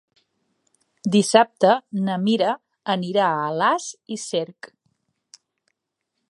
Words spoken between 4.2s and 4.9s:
Cerc.